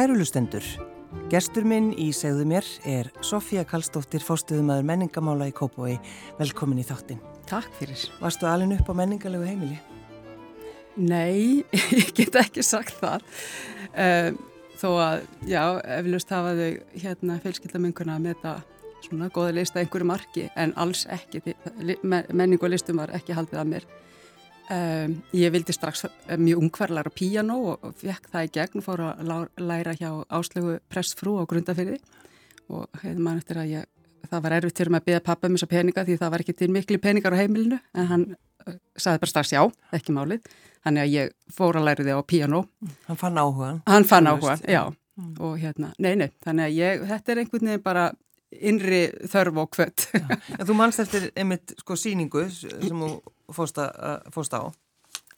[0.00, 0.64] Kærulustendur,
[1.28, 5.98] gestur minn í segðu mér er Sofía Kallstóttir, fóstuðumæður menningamála í Kópói.
[6.38, 7.18] Velkomin í þáttin.
[7.50, 8.06] Takk fyrir.
[8.16, 9.76] Varstu alveg upp á menningalegu heimili?
[10.96, 11.66] Nei,
[12.00, 13.28] ég get ekki sagt það.
[13.92, 14.40] Um,
[14.80, 15.62] þó að, já,
[15.98, 18.56] eflust hafa þau hérna fjölskyldamenguna með þetta
[19.04, 21.44] svona góða lista einhverju marki en alls ekki,
[22.00, 23.90] menning og listum var ekki haldið að mér.
[24.70, 26.04] Um, ég vildi strax
[26.38, 30.76] mjög ungverðlar á piano og, fekk það í gegn og fór að læra hjá áslögu
[30.86, 31.96] pressfrú á grundafyrði
[32.70, 33.88] og hefði mann eftir að ég,
[34.30, 36.54] það var erfitt fyrir mig að beða pappa um þessa peninga því það var ekki
[36.60, 39.64] til miklu peningar á heimilinu en hann uh, saði bara strax já,
[39.98, 40.46] ekki málið.
[40.86, 42.62] Þannig að ég fór að læra þið á piano
[43.10, 44.84] Hann fann áhugan Hann fann áhugan, já.
[45.18, 45.34] mm.
[45.42, 48.06] og hérna, nei, nei, þannig að ég, þetta er einhvern veginn bara
[48.50, 50.06] innri þörf og kvött.
[50.66, 53.12] Þú mannst eftir einmitt sko síningu sem þú
[53.54, 54.62] fóst á?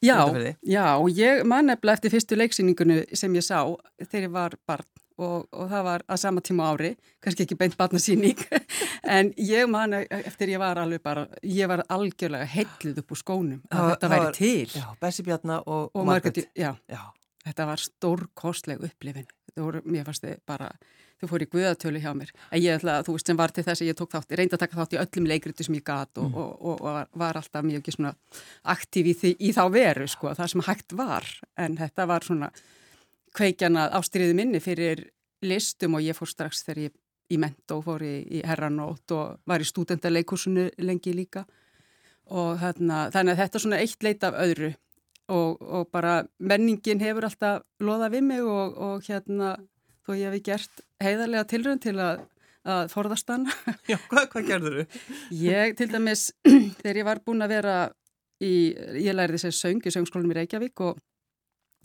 [0.03, 0.27] Já,
[0.67, 3.63] já, og ég man eftir eftir fyrstu leiksýningunu sem ég sá
[4.03, 4.89] þegar ég var barn
[5.23, 6.91] og, og það var að sama tíma ári,
[7.23, 8.41] kannski ekki beint barnasýning,
[9.17, 13.61] en ég man eftir ég var alveg bara, ég var algjörlega heitluð upp úr skónum
[13.69, 14.75] að það, þetta væri var, til.
[14.81, 16.43] Já, Bessi Bjarnar og, og Margret.
[16.59, 17.03] Já, já,
[17.47, 20.73] þetta var stórkostleg upplifin, þetta voru, mér fannst þið bara
[21.23, 22.33] þau fór í guðatölu hjá mér.
[22.51, 24.41] En ég ætla að þú veist sem var til þess að ég tók þátt ég
[24.41, 26.37] reyndi að taka þátt í öllum leikritu sem ég gat og, mm.
[26.43, 28.13] og, og, og var, alltaf mjög ekki svona
[28.75, 31.29] aktív í, því, í þá veru sko það sem hægt var.
[31.63, 32.51] En þetta var svona
[33.39, 35.07] kveikjana ástriði minni fyrir
[35.47, 36.99] listum og ég fór strax þegar ég
[37.33, 41.47] í ment og fór í, í herranót og var í stúdendaleikursunu lengi líka.
[42.33, 44.75] Og þarna, þannig að þetta er svona eitt leit af öðru.
[45.33, 49.55] Og bara menningin hefur alltaf loðað við mig og hérna
[50.07, 52.25] þó ég hef gert heiðarlega tilrönd til að,
[52.69, 53.49] að forðast hann.
[53.91, 54.87] Já, hvað, hvað gerður þú?
[55.43, 56.29] Ég, til dæmis,
[56.83, 57.77] þegar ég var búin að vera
[58.43, 58.53] í,
[59.03, 60.99] ég læri þess að söng í söngskólanum í Reykjavík og,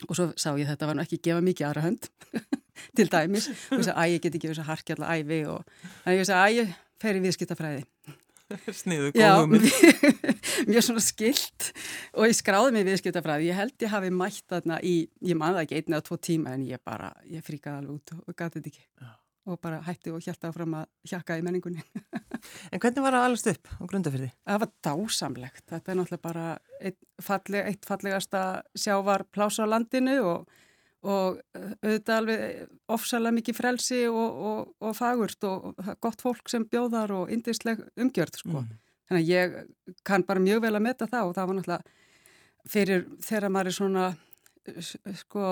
[0.07, 2.09] og svo sá ég þetta var nú ekki gefa mikið aðra hönd
[2.97, 6.33] til dæmis og þess að æg get ekki þess að harkja alltaf æfi og þannig
[6.37, 7.85] að ég fer í viðskiptafræði.
[8.79, 9.55] Sniðu, góðum.
[10.69, 11.69] Mjög svona skilt
[12.15, 13.49] og ég skráði mig viðskiptafræði.
[13.49, 14.97] Ég held ég hafi mætt þarna í,
[15.27, 18.37] ég manða ekki einni eða tvo tíma en ég bara, ég fríkaði alveg út og
[18.37, 18.85] gati þetta ekki.
[19.03, 19.15] Já.
[19.47, 21.83] Og bara hætti og hjælta áfram að hjakka í menningunni.
[22.71, 24.29] en hvernig var það allast upp á grundafyrði?
[24.43, 25.65] Það var dásamlegt.
[25.71, 26.47] Þetta er náttúrulega bara
[26.79, 28.41] eitt, falleg, eitt fallegasta
[28.75, 30.63] sjávar plása á landinu og
[31.07, 32.41] og eh, auðvitað alveg
[32.97, 38.41] ofsalega mikið frelsi og, og, og fagurt og gott fólk sem bjóðar og indisleg umgjörð
[38.41, 38.61] sko.
[38.63, 38.75] Mm.
[39.07, 41.95] Þannig að ég kann bara mjög vel að metta það og það var náttúrulega
[42.67, 44.07] fyrir þegar maður er svona
[45.21, 45.43] sko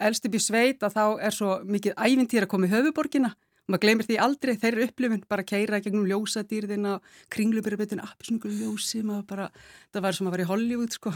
[0.00, 3.84] elstip í sveit að þá er svo mikið ævintýr að koma í höfuborgina og maður
[3.86, 6.98] gleymir því aldrei þeirri upplifun bara keira gegnum ljósadýrðina
[7.32, 9.48] kringlubyrjabitun, appisnuglu ljósi maður bara,
[9.94, 11.14] það var sem að vera í Hollywood sko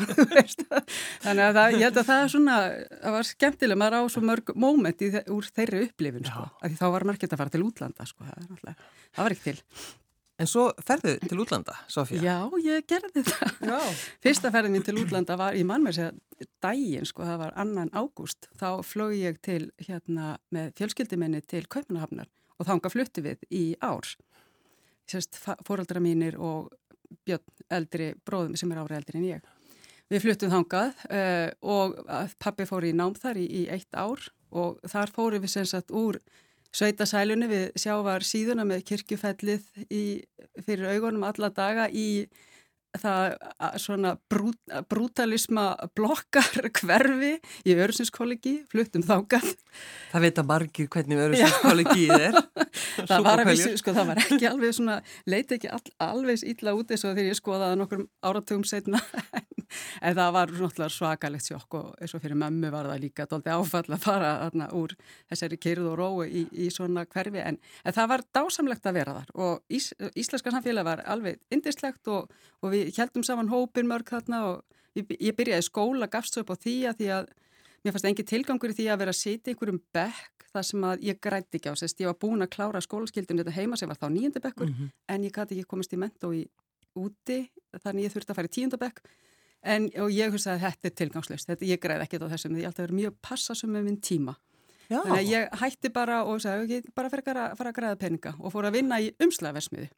[1.24, 2.56] þannig að það, ég held að það er svona,
[3.04, 6.80] það var skemmtilega maður á svo mörg móment í, úr þeirri upplifun sko, af því
[6.80, 8.74] þá var maður ekki að fara til útlanda sko, það,
[9.12, 9.62] það var ekki til
[10.36, 12.20] En svo ferðu til útlanda, Sofía?
[12.20, 14.02] Já, ég gerði það.
[14.24, 16.10] Fyrsta ferðin mín til útlanda var, ég man mér segja,
[16.60, 18.50] dægin, sko, það var annan ágúst.
[18.60, 24.08] Þá flög ég til, hérna, með fjölskyldiminni til Kaupanahafnar og þánga fluttu við í ár.
[25.06, 26.72] Sérst, fóröldra mínir og
[27.26, 29.52] Björn, eldri bróðum sem er ára eldri en ég.
[30.10, 32.00] Við fluttum þángað uh, og
[32.42, 34.22] pappi fór í nám þar í, í eitt ár
[34.54, 36.20] og þar fóru við sem sagt úr
[36.76, 40.04] sveitasælunni við sjávar síðuna með kirkjufellið í,
[40.66, 42.26] fyrir augunum alla daga í
[43.02, 44.58] það svona brút,
[44.90, 45.66] brútalisma
[45.96, 47.34] blokkar hverfi
[47.66, 49.52] í Örusinskollegi, fluttum þákað.
[50.12, 52.40] Það veit að margir hvernig Örusinskollegi er.
[53.10, 54.96] það var, vissi, sko, það var ekki alveg svona,
[55.28, 59.00] leiti ekki all, alveg ítla út eins og þegar ég skoðaði nokkur áratugum setna
[60.06, 60.52] en það var
[60.92, 64.68] svakalegt sjokk og eins og fyrir mömmu var það líka doldið áfall að fara þarna
[64.78, 64.94] úr
[65.30, 69.16] þessari kyrð og rói í, í svona hverfi en, en það var dásamlegt að vera
[69.20, 72.30] þar og ís, íslenska samfélag var alveg indislegt og,
[72.62, 74.62] og við heldum saman hópin mörg þarna og
[74.98, 77.28] ég, ég byrjaði skóla, gafst upp á því að því að
[77.84, 80.86] mér fannst engi tilgangur í því að vera að sitja ykkur um bekk þar sem
[80.88, 83.90] að ég græti ekki á sérst, ég var búin að klára skólaskildin þetta heima sem
[83.90, 84.90] var þá nýjendabekkur mm -hmm.
[85.12, 86.46] en ég gæti ekki komist í mentó í
[86.96, 87.38] úti
[87.84, 89.00] þannig ég þurfti að fara í tíundabekk
[89.62, 92.68] en og ég hugsa að þetta er tilgangslust þetta, ég græði ekkert á þessum, ég
[92.68, 94.36] að vera mjög passasum með minn tíma
[94.88, 95.02] Já.
[95.02, 98.34] þannig að ég hætti bara og sagði, ok, bara fyrir að fara að græða peninga
[98.38, 99.90] og fór að vinna í umslagversmiði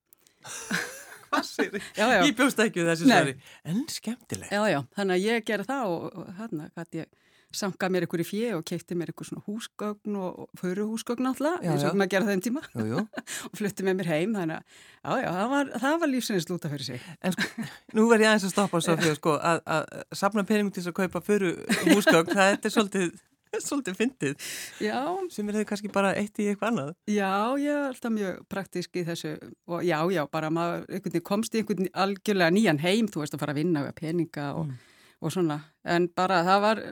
[1.49, 1.89] Sér þið?
[2.01, 3.39] Ég bjóst ekki þessu svari
[3.69, 7.11] en skemmtileg Já, já, þannig að ég gerði það og, hérna gæti ég
[7.55, 11.87] sanga mér ykkur í fjö og keipti mér ykkur svona húsgögn og föruhúsgögn alltaf eins
[11.89, 12.63] og maður gerði þeim tíma.
[12.75, 13.05] Jú, jú.
[13.49, 15.71] og flutti með mér heim þannig að já, já, það var,
[16.03, 17.07] var lífsins lúta fyrir sig.
[17.25, 17.65] En sko,
[17.97, 21.25] nú verð ég aðeins að stoppa Sofía, sko, að, að sapna peningum til að kaupa
[21.25, 23.17] föruhúsgögn það er svolítið
[23.67, 24.51] Svolítið fyndið.
[24.85, 25.01] Já.
[25.33, 26.93] Sem er þau kannski bara eitt í eitthvað annað.
[27.11, 29.35] Já, ég er alltaf mjög praktísk í þessu
[29.69, 33.45] og já, já, bara maður einhvern komst í einhvern algjörlega nýjan heim, þú veist að
[33.45, 35.05] fara að vinna og peninga og, mm.
[35.23, 35.61] og svona.
[35.89, 36.83] En bara það var,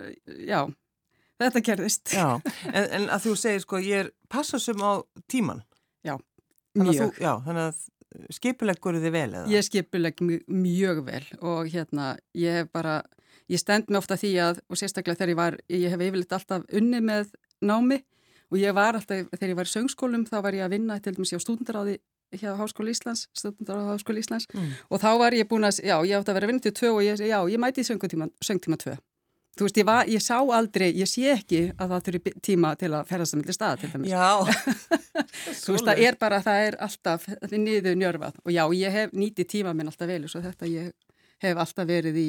[0.52, 0.60] já,
[1.42, 2.14] þetta gerðist.
[2.16, 2.28] Já,
[2.76, 4.92] en, en að þú segir sko, ég er passasum á
[5.30, 5.64] tíman.
[6.06, 6.16] Já,
[6.78, 7.02] mjög.
[7.02, 7.84] Þú, já, þannig að
[8.32, 9.46] skipuleggur þið vel eða?
[9.52, 13.00] Ég skipulegg mjög vel og hérna, ég bara
[13.52, 16.66] ég stend mér ofta því að, og sérstaklega þegar ég var, ég hef yfirleitt alltaf
[16.74, 17.32] unni með
[17.64, 18.02] námi
[18.50, 21.16] og ég var alltaf, þegar ég var í söngskólum þá var ég að vinna til
[21.16, 21.98] dæmis á stúdendaráði
[22.34, 24.70] hjá Háskóli Íslands, stúdendaráði Háskóli Íslands mm.
[24.90, 27.04] og þá var ég búin að, já, ég átti að vera vinna til tvö og
[27.06, 28.96] ég, já, ég mæti í söngtíma, tvö.
[29.56, 32.90] Þú veist, ég, var, ég sá aldrei, ég sé ekki að það þurfi tíma til
[32.92, 34.10] að ferðast að milli staða til dæmis.
[34.10, 34.28] Já.
[35.62, 39.48] Þú veist, það er bara, það er alltaf, niður njörfað og já, ég hef nýtið
[39.54, 40.92] tíma minn alltaf vel og svo þetta ég
[41.46, 42.26] hef alltaf verið í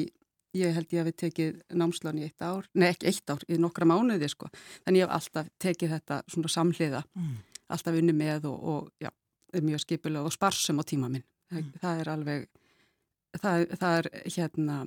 [0.58, 3.58] ég held ég að við tekið námslán í eitt ár, nei ekki eitt ár, í
[3.60, 4.50] nokkra mánuði sko,
[4.84, 7.34] þannig ég hef alltaf tekið þetta svona samhliða, mm.
[7.76, 9.10] alltaf unni með og, og já,
[9.54, 11.70] er mjög skipulega og sparsum á tíma minn, mm.
[11.82, 12.48] það, er alveg,
[13.38, 14.80] það, það er hérna,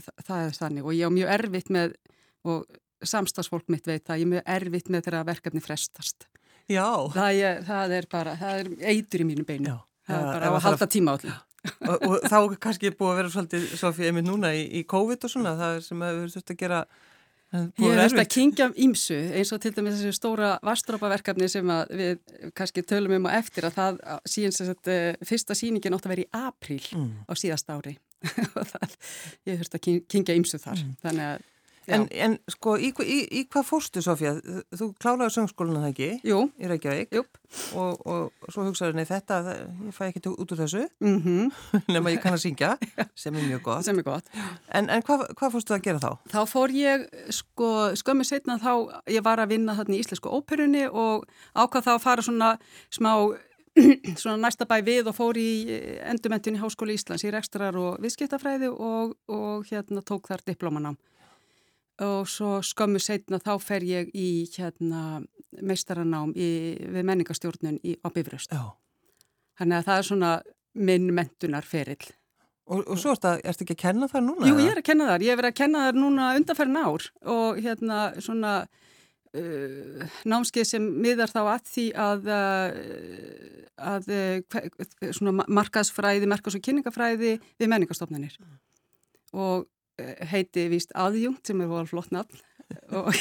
[0.00, 1.96] það, það er þannig og ég er mjög erfitt með,
[2.44, 6.28] og samstagsfólk mitt veit það, ég er mjög erfitt með þeirra verkefni frestast.
[6.70, 6.86] Já.
[7.12, 9.82] Það er, það er bara, það er eitur í mínu beinu, Já.
[10.08, 11.42] það er bara að halda tíma á allir
[11.88, 15.32] og, og þá kannski búið að vera svolítið Sofí, einmitt núna í, í COVID og
[15.32, 16.84] svona það sem hefur þurft að gera
[17.54, 22.16] Ég hef þurft að kingja ímsu eins og til dæmis þessu stóra vastrópaverkefni sem við
[22.58, 26.14] kannski tölum um á eftir að það síðan sem sagt eh, fyrsta síningin átt að
[26.16, 27.12] vera í apríl mm.
[27.30, 27.94] á síðast ári
[28.58, 28.96] og það,
[29.46, 30.96] ég hef þurft að kingja ímsu þar mm.
[31.04, 31.46] þannig að
[31.86, 34.34] En, en sko, í, í, í hvað fórstu, Sofja?
[34.74, 36.08] Þú klálaði söngskóluna það ekki?
[36.24, 36.40] Jú.
[36.56, 37.12] Í Reykjavík?
[37.14, 37.24] Jú.
[37.78, 41.52] Og, og svo hugsaður, nei þetta, það, ég fæ ekki út úr þessu, mm -hmm.
[41.94, 42.74] nema ég kann að syngja,
[43.14, 43.84] sem er mjög gott.
[43.84, 44.30] Sem er gott.
[44.72, 46.10] En, en hvað, hvað fórstu að gera þá?
[46.32, 50.88] Þá fór ég, sko, skömmið setna þá, ég var að vinna þarna í Íslensku óperunni
[50.88, 52.58] og ákvað þá að fara svona
[52.90, 53.36] smá
[54.20, 55.66] svona næsta bæ við og fór í
[56.06, 60.98] endurmentin í Háskóli Íslands í rekstrar og viðskiptafræði og, og hérna tók þar diplomanám
[62.02, 65.22] og svo skömmu setna þá fer ég í hérna,
[65.62, 66.50] meistaranám í,
[66.90, 68.54] við menningastjórnun í, á Bifröst.
[69.58, 70.34] Þannig að það er svona
[70.74, 72.02] minn mentunar ferill.
[72.64, 74.48] Og, og svo ertu ekki að kenna það núna?
[74.48, 75.26] Jú, ég er að kenna það.
[75.28, 81.32] Ég er að kenna það núna undanferðin ár og hérna svona uh, námskeið sem miðar
[81.34, 83.60] þá að því að, uh,
[83.92, 88.40] að uh, svona markaðsfræði, markas- og kynningafræði við menningastofnunir.
[89.36, 89.68] Og
[90.30, 92.42] heiti víst aðjungt sem er hóðal flott nafn
[92.98, 93.16] og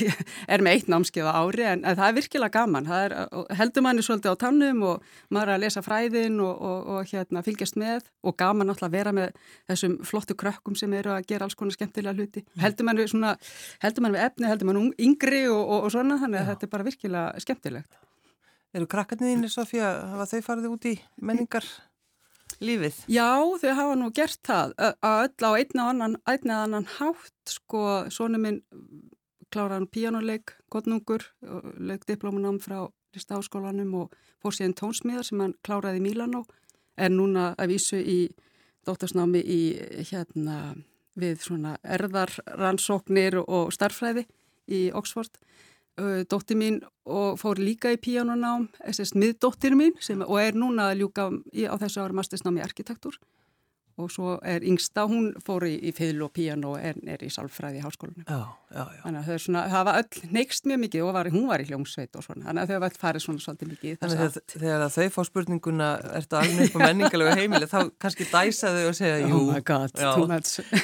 [0.47, 3.15] er með eitt námskeið á ári en, það er virkilega gaman, er,
[3.57, 5.03] heldur manni svolítið á tannum og
[5.33, 8.97] maður er að lesa fræðin og, og, og hérna, fylgjast með og gaman alltaf að
[8.97, 9.35] vera með
[9.69, 12.45] þessum flottu krökkum sem eru að gera alls konar skemmtilega hluti.
[12.63, 13.35] Heldur manni svona,
[13.83, 16.51] heldur manni við efni, heldur manni yngri og, og svona þannig að Já.
[16.53, 18.03] þetta er bara virkilega skemmtilegt.
[18.73, 21.67] Eru krakkarniðinni Sofía, hafa þau farið út í menningar?
[22.63, 23.03] Lífið?
[23.11, 23.29] Já,
[23.61, 28.41] þau hafa nú gert það að öll á einna annan, einna annan hátt sko, svona
[28.41, 28.63] minn
[29.53, 31.25] kláraðan píjánuleik, gottnungur
[31.77, 36.43] leik diplomunam frá listaháskólanum og fór síðan tónsmiðar sem hann kláraði í Mílanó
[36.97, 38.19] er núna að vísu í
[38.87, 39.61] dóttarsnámi í
[40.09, 40.75] hérna
[41.19, 44.25] við svona erðarrannsóknir og starfræði
[44.73, 45.37] í Oxford
[46.29, 50.89] dóttir mín og fór líka í píjónunám, þess að miðdóttir mín sem, og er núna
[50.91, 53.19] að ljúka á þessu ári mastersnámi í arkitektur
[54.01, 57.29] og svo er yngsta, hún fór í, í fiðl og píján og er, er í
[57.33, 58.25] sálfræði í háskólanum.
[58.25, 58.39] Já,
[58.73, 59.01] já, já.
[59.03, 61.67] Þannig að þau svona, það var öll neikst mjög mikið og var, hún var í
[61.69, 63.99] hljómsveit og svona, þannig að þau var öll farið svona svolítið mikið.
[64.01, 68.73] Þannig að þegar þau fá spurninguna, ertu alveg upp á menningalegu heimili, þá kannski dæsa
[68.73, 70.11] þau og segja, jú, oh God, já.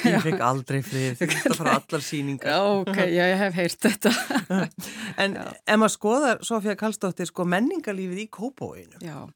[0.06, 2.54] Ég fikk aldrei frið, að fara allar síningar.
[2.54, 4.14] Já, ok, ég hef heyrt þetta.
[5.24, 9.02] en ef maður skoðar, Sofía Kallstóttir, sko menningalífið í Kópóinu.
[9.02, 9.26] Já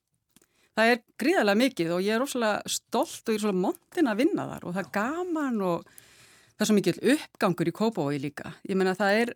[0.74, 4.22] það er gríðarlega mikið og ég er óslulega stolt og ég er svona montin að
[4.22, 5.88] vinna þar og það er gaman og
[6.54, 8.54] það er svo mikið uppgangur í Kópavói líka.
[8.68, 9.34] Ég menna það er,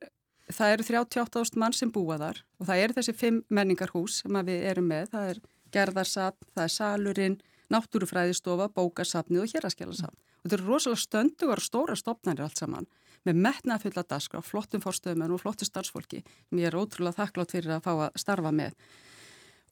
[0.50, 4.68] það eru 38.000 mann sem búa þar og það eru þessi fimm menningarhús sem við
[4.73, 5.11] erum með.
[5.14, 5.42] Það er
[5.75, 10.16] gerðarsapn, það er salurinn, náttúrufræðistofa, bókarsapnið og héraskjálarsapn.
[10.38, 12.88] Og þetta eru rosalega stöndugar og stóra stopnarnir allt saman
[13.26, 17.75] með metnaða fulla daskra, flottum fórstöðum og flottum starfsfólki sem ég er ótrúlega þakklátt fyrir
[17.75, 18.76] að fá að starfa með.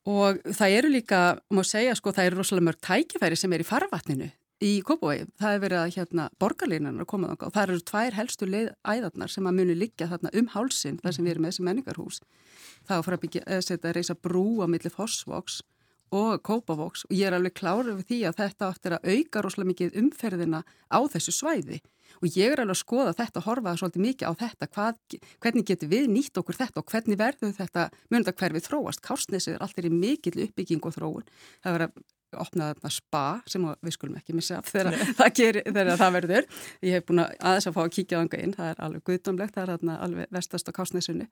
[0.06, 1.20] Og það eru líka,
[1.50, 4.28] má segja, sko, það eru rosalega mörg tækifæri sem er í farvatninu
[4.64, 5.26] í Kópavogi.
[5.40, 9.32] Það er verið að hérna, borgarlínan að koma þánga og það eru tvær helstu æðarnar
[9.32, 12.20] sem að muni liggja þarna um hálsin þar sem við erum með þessi menningarhús.
[12.86, 15.60] Það er að fara að byggja, setja reysa brú á milli Fossvoks
[16.14, 19.70] og Kópavóks og ég er alveg klárið við því að þetta áttir að auka rosalega
[19.72, 21.80] mikið umferðina á þessu svæði
[22.22, 25.00] og ég er alveg að skoða þetta og horfa svolítið mikið á þetta hvað,
[25.42, 29.02] hvernig getur við nýtt okkur þetta og hvernig verður þetta að hverfið þróast.
[29.04, 31.26] Kársnesið er alltaf í mikill uppbygging og þróun.
[31.64, 32.04] Það verður að
[32.34, 36.46] opna þarna spa sem við skulum ekki missa þegar það, gerir, þegar það verður.
[36.82, 39.04] Ég hef búin að aðeins að fá að kíkja á þanga inn, það er alveg
[39.10, 41.28] guðdómlegt, það er þarna alveg vestast á Kársnesunni.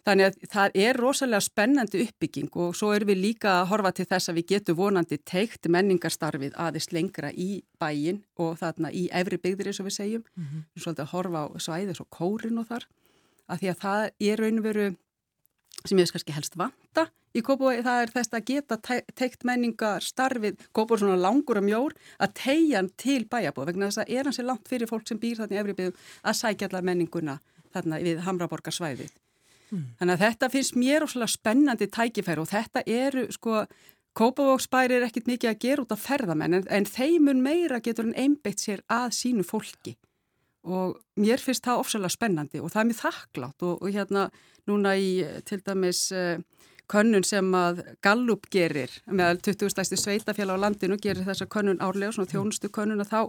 [0.00, 4.06] Þannig að það er rosalega spennandi uppbygging og svo erum við líka að horfa til
[4.08, 9.36] þess að við getum vonandi teikt menningarstarfið aðeins lengra í bæin og þarna í efri
[9.42, 10.24] byggðir eins og við segjum.
[10.38, 10.64] Mm -hmm.
[10.80, 12.88] Svolítið að horfa á svæðis og kórin og þar.
[13.50, 14.88] Að því að það er raunveru
[15.84, 17.06] sem ég veist kannski helst vanta
[17.36, 18.78] í Kópavói, það er þess að geta
[19.18, 24.02] teikt menningarstarfið, Kópavói er svona langur og mjór, að tegja hann til bæjabóð vegna þess
[24.02, 26.86] að er hann sér langt fyrir fólk sem býr þarna í byggðum að sækja allar
[26.90, 27.38] menninguna
[27.70, 29.14] þarna við Hamraborgarsvæðið.
[29.70, 29.86] Mm.
[30.00, 33.64] Þannig að þetta finnst mér óslulega spennandi tækifæri og þetta eru sko,
[34.18, 38.18] Kópavóksbæri er ekkit mikið að gera út af ferðamenn en, en þeimun meira getur hann
[38.18, 39.94] einbeitt sér að sínu fólki
[40.68, 44.26] og mér finnst það óslulega spennandi og það er mér þakklátt og, og hérna
[44.68, 45.12] núna í
[45.48, 46.42] til dæmis uh,
[46.90, 52.12] könnun sem að Gallup gerir með 20 stæsti sveitafélag á landinu gerir þessa könnun árlega,
[52.16, 53.20] svona þjónustu könnun að þá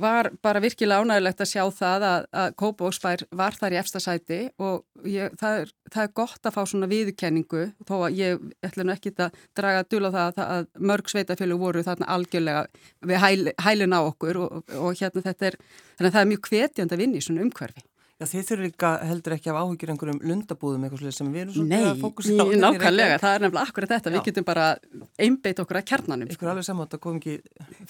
[0.00, 5.06] var bara virkilega ánægilegt að sjá það að, að Kópavóksbær var þar í efstasæti og
[5.06, 8.94] ég, það, er, það er gott að fá svona viðkenningu þó að ég ætla nú
[8.94, 12.66] ekki að draga dula það að, að mörg sveitafjölu voru þarna algjörlega
[13.06, 15.58] við hæl, hælin á okkur og, og hérna þetta er,
[15.96, 17.86] þannig að það er mjög hvetjand að vinna í svona umhverfi.
[18.24, 21.80] Já, þið þurfum líka heldur ekki af áhugir einhverjum lundabúðum eitthvað sem við erum Nei,
[21.84, 22.44] að fókusa á.
[22.48, 24.14] Nei, nákvæmlega, það er nefnilega akkurat þetta, Já.
[24.14, 24.66] við getum bara
[25.20, 26.30] einbeit okkur að kjarnanum.
[26.32, 27.34] Ykkur alveg samátt að koma ekki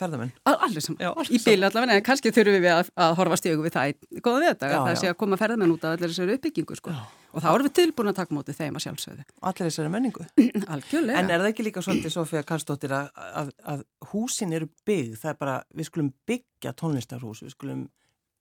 [0.00, 0.32] ferðamenn.
[0.50, 3.92] Allir samátt, í bíli allavega, en kannski þurfum við að, að horfa stígu við það
[3.92, 6.96] í goða við þetta, það sé að koma ferðamenn út af allir þessari uppbyggingu, sko.
[7.34, 9.24] Og þá erum við tilbúin að taka mótið þeim að sjálfsögðu.
[9.48, 10.26] Allir þessari menningu.
[10.74, 11.18] Algjörlega.
[11.18, 13.08] En er það ekki líka svolítið, Sofía Karlsdóttir, að,
[13.40, 17.82] að, að húsin eru byggð, það er bara, við skulum byggja tónlistarhús, við skulum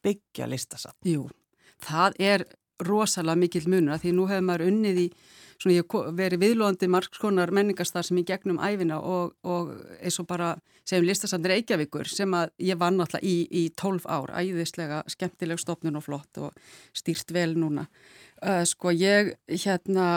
[0.06, 1.00] byggja listasafn.
[1.10, 1.26] Jú,
[1.82, 2.46] það er
[2.84, 5.08] rosalega mikil munur því nú hefur maður unnið í
[5.62, 10.54] svona ég verið viðlóðandi margskonar menningarstar sem ég gegnum æfina og, og eins og bara
[10.84, 16.00] segjum listasandir Eikjavíkur sem að ég vann alltaf í, í 12 ár, æðislega skemmtileg stopnun
[16.00, 16.58] og flott og
[16.96, 17.88] stýrt vel núna.
[18.44, 20.08] Uh, sko ég hérna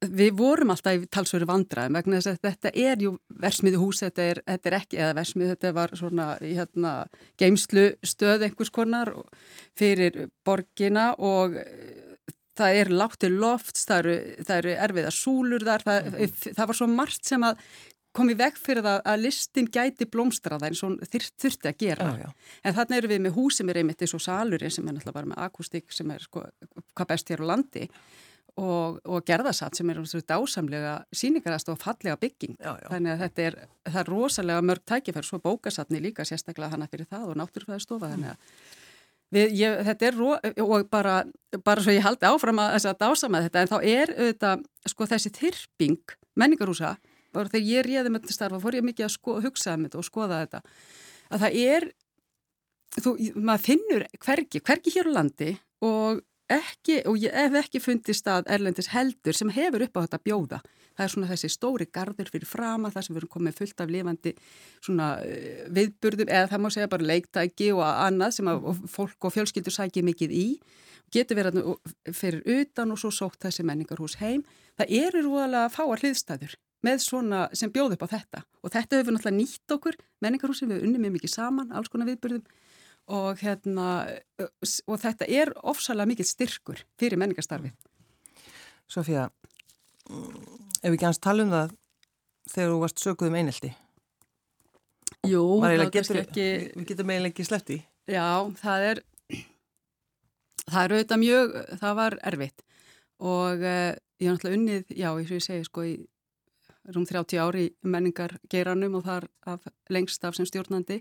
[0.00, 3.12] við vorum alltaf í talsveru vandraðum vegna þess að þetta er jú
[3.42, 6.92] versmiðu hús, þetta er, þetta er ekki eða versmiðu, þetta var svona hérna,
[7.40, 9.12] geimslu stöð einhvers konar
[9.78, 14.16] fyrir borgina og eh, það er láttir loft, það eru,
[14.46, 16.40] það eru erfiða súlur þar, það, mm.
[16.48, 17.60] það var svo margt sem að
[18.16, 22.06] komi veg fyrir það að listin gæti blómstraða eins og þurfti að gera.
[22.14, 22.54] Já, já.
[22.64, 25.18] En þannig eru við með hús sem er einmitt eins og salurinn sem er náttúrulega
[25.18, 26.46] bara með akustík sem er sko,
[26.96, 27.84] hvað best hér á landi
[28.56, 32.88] og, og gerðasatt sem er dásamlega síningarast og fallega bygging já, já.
[32.88, 33.58] þannig að þetta er,
[33.92, 38.38] er rosalega mörg tækifær, svo bókasatni líka sérstaklega hana fyrir það og náttúrufæðastofa þannig að
[39.36, 40.22] við, ég, þetta er
[40.64, 41.18] og bara,
[41.66, 45.10] bara svo ég haldi áfram að þess að dásama þetta en þá er auðvitað sko
[45.12, 46.94] þessi þyrping menningarúsa,
[47.36, 50.00] bara þegar ég réði með þetta starfa fór ég mikið að sko, hugsa um þetta
[50.00, 50.62] og skoða þetta
[51.26, 51.88] að það er
[53.02, 55.52] þú, maður finnur hvergi, hvergi hér á landi
[55.84, 60.20] og ekki, og ég hef ekki fundist að Erlendis heldur sem hefur upp á þetta
[60.24, 60.58] bjóða.
[60.96, 63.92] Það er svona þessi stóri gardur fyrir frama, það sem við erum komið fullt af
[63.92, 64.32] lifandi
[64.80, 69.34] svona uh, viðburðum, eða það má segja bara leiktæki og annað sem að fólk og
[69.34, 70.46] fjölskyldur sækir mikið í.
[71.12, 71.58] Getur verið
[72.16, 74.46] fyrir utan og svo sótt þessi menningarhús heim.
[74.78, 79.16] Það eru rúðalega fáar hliðstæður með svona sem bjóð upp á þetta og þetta hefur
[79.16, 82.44] náttúrulega nýtt okkur menningarhúsin við unnum mjög mikið saman, alls konar viðburðum
[83.12, 83.88] og, hérna,
[84.86, 87.74] og þetta er ofsalega mikill styrkur fyrir menningarstarfið.
[88.90, 89.28] Sofía,
[90.06, 91.74] ef við ekki hans tala um það
[92.52, 93.72] þegar þú varst sökuð um einelti?
[95.26, 95.42] Jú,
[95.94, 96.48] getur ekki...
[96.76, 97.78] Við getum eiginlega ekki sleppt í.
[98.10, 98.26] Já,
[98.60, 99.00] það er,
[100.66, 102.62] það er auðvitað mjög, það var erfitt
[103.16, 105.96] og uh, ég er náttúrulega unnið, já, eins og ég segi, sko, í
[106.94, 111.00] rúm 30 ári menningar geiranum og þar af lengst af sem stjórnandi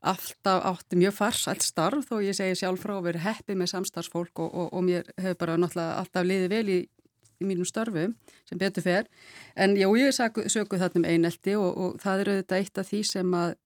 [0.00, 4.44] alltaf átti mjög farsælt starf þó ég segi sjálf frá að vera heppi með samstarfsfólk
[4.44, 6.78] og, og, og mér hefur bara náttúrulega alltaf liðið vel í,
[7.42, 8.06] í mínum starfu
[8.48, 9.08] sem betur fer.
[9.56, 13.02] En já, ég söku þetta um einelti og, og það eru þetta eitt af því
[13.10, 13.56] sem að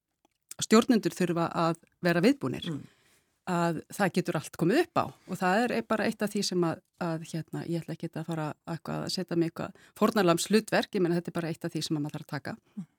[0.63, 2.69] stjórnendur þurfa að vera viðbúnir.
[2.71, 3.02] Mm
[3.51, 6.67] að það getur allt komið upp á og það er bara eitt af því sem
[6.67, 11.03] að, að hérna, ég ætla ekki að fara að setja mig eitthvað fornarlams hlutverk, ég
[11.03, 12.55] menna þetta er bara eitt af því sem maður þarf að taka.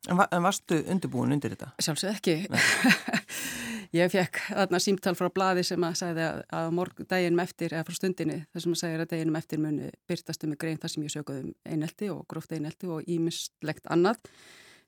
[0.10, 1.72] En, va en varstu undirbúin undir þetta?
[1.80, 2.38] Sjálfsög ekki.
[3.94, 7.86] Ég fekk þarna símtal frá bladi sem að segði að, að morg daginum eftir, eða
[7.86, 11.04] frá stundinni, þar sem að segja að daginum eftir muni byrtastu mig grein þar sem
[11.06, 14.18] ég sökuði um einelti og gróft einelti og ímislegt annað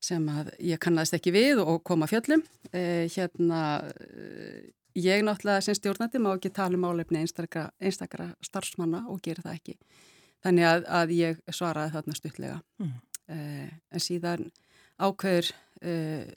[0.01, 2.41] sem að ég kannast ekki við og koma fjöllum.
[2.73, 3.61] Eh, hérna,
[4.95, 9.57] ég náttúrulega sem stjórnandi má ekki tala um álefni einstakra, einstakra starfsmanna og gera það
[9.59, 9.77] ekki.
[10.45, 12.59] Þannig að, að ég svaraði þarna stuttlega.
[12.81, 12.93] Mm.
[13.35, 14.51] Eh, en síðan
[15.01, 15.49] ákveður
[15.81, 16.27] eh,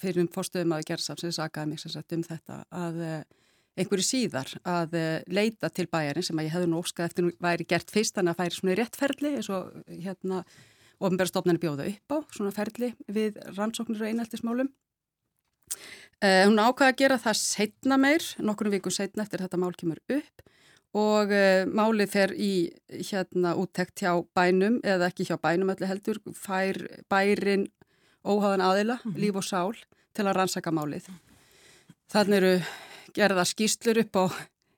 [0.00, 3.22] fyrir um fórstöðum að gera samsins sagaði mig sem sagt um þetta að eh,
[3.78, 4.98] einhverju síðar að
[5.32, 8.42] leita til bæjarinn sem að ég hefði nú óskað eftir væri gert fyrst þannig að
[8.42, 10.42] færi svona réttferðli eins og hérna
[11.02, 14.68] ofinbærastofnarnir bjóða upp á svona ferli við rannsóknir og eineltismálum.
[16.22, 19.98] Uh, hún ákvaði að gera það setna meir, nokkurnu vikum setna eftir þetta mál kemur
[20.06, 20.44] upp
[20.94, 22.52] og uh, málið fer í
[23.08, 26.78] hérna úttekt hjá bænum eða ekki hjá bænum allir heldur, fær
[27.10, 27.66] bærin
[28.22, 29.18] óháðan aðila, mm -hmm.
[29.18, 29.74] líf og sál
[30.14, 31.08] til að rannsaka málið.
[32.12, 32.54] Þannig eru
[33.16, 34.24] gerða skýslur upp á,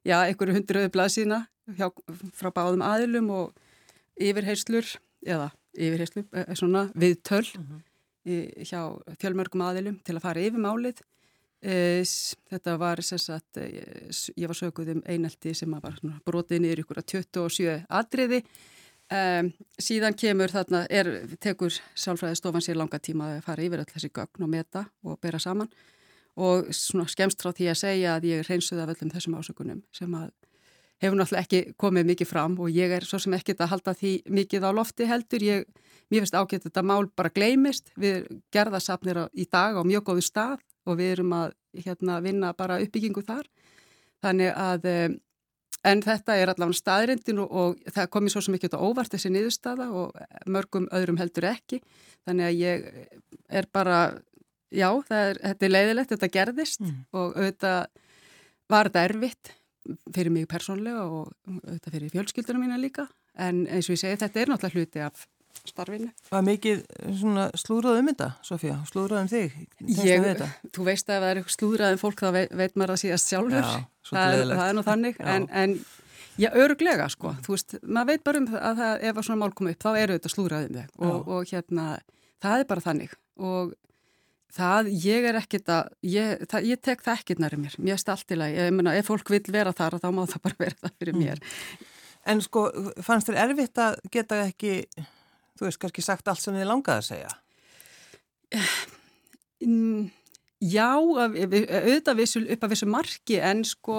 [0.05, 1.47] já, einhverju hundruðu blaðsína
[1.77, 1.91] hjá,
[2.33, 3.53] frá báðum aðilum og
[4.17, 4.87] yfirheyslur,
[5.27, 7.81] eða yfirheyslur, eh, svona viðtöl mm -hmm.
[8.25, 8.81] í, hjá
[9.19, 11.03] fjölmörgum aðilum til að fara yfir málið.
[11.65, 12.05] E,
[12.53, 17.77] þetta var sérsagt, ég var söguð um einelti sem var brotið niður ykkur að 27
[17.89, 18.43] atriði.
[19.13, 21.09] Um, síðan kemur þarna, er,
[21.41, 25.41] tekur sálfræðistofan sér langa tíma að fara yfir öll þessi gögn og meta og bera
[25.41, 25.69] saman.
[26.41, 30.17] Og skemst frá því að segja að ég er hreinsuð af öllum þessum ásökunum sem
[30.19, 30.33] að
[31.05, 34.13] hefur náttúrulega ekki komið mikið fram og ég er svo sem ekkit að halda því
[34.41, 35.67] mikið á lofti heldur, ég,
[36.11, 40.65] mér finnst ágætt þetta mál bara gleimist, við gerðasafnir í dag á mjög góðu stað
[40.89, 43.49] og við erum að hérna, vinna bara uppbyggingu þar
[44.25, 45.17] þannig að um,
[45.85, 49.31] En þetta er allavega staðrindin og, og það komi svo sem ekki þetta óvart þessi
[49.35, 51.83] niðurstaða og mörgum öðrum heldur ekki.
[52.25, 52.87] Þannig að ég
[53.61, 53.99] er bara,
[54.73, 56.97] já, er, þetta er leiðilegt, þetta gerðist mm.
[57.13, 57.83] og auðvitað
[58.73, 59.53] var þetta erfitt
[60.17, 63.05] fyrir mig persónlega og auðvitað fyrir fjölskyldunum mína líka.
[63.37, 65.27] En eins og ég segi, þetta er náttúrulega hluti af
[65.69, 66.11] starfinu.
[66.31, 66.85] Var mikið
[67.61, 68.79] slúrað um þetta, Sofía?
[68.91, 69.59] Slúrað um þig?
[70.05, 70.43] Ég,
[70.75, 73.33] þú veist að ef það er slúrað um fólk þá veit, veit maður að síðast
[73.33, 73.69] sjálfur.
[73.69, 75.23] Já, það, er, það er nú þannig.
[75.35, 75.77] en, en
[76.41, 77.37] já, öruglega sko.
[77.47, 80.19] Þú veist, maður veit bara um að það, ef svona mál kom upp þá eru
[80.19, 81.89] þetta slúrað um þig og, og hérna,
[82.45, 83.75] það er bara þannig og
[84.55, 87.75] það, ég er ekkit að, ég, það, ég tek það ekkit næri mér.
[87.83, 88.61] Mér er lagi.
[88.61, 91.25] Ég meina, ef fólk vil vera þar þá má það bara vera það fyrir mm.
[91.25, 91.43] mér.
[91.43, 91.91] Mm.
[92.33, 92.69] En sko,
[93.05, 94.79] fannst þér erfitt að geta ekki
[95.59, 97.33] þú veist kannski sagt allt sem þið langaði að segja?
[100.65, 103.99] Já, auðvitað vissu, upp að vissu marki en sko,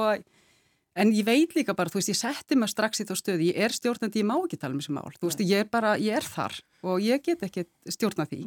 [0.95, 3.67] en ég veit líka bara, þú veist, ég setti maður strax í þá stöði, ég
[3.67, 6.17] er stjórnandi, ég má ekki tala um þessu mál, þú veist, ég er bara, ég
[6.17, 8.43] er þar og ég get ekki stjórna því,